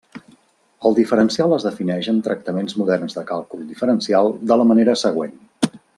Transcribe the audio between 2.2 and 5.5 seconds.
tractaments moderns de càlcul diferencial de la manera següent.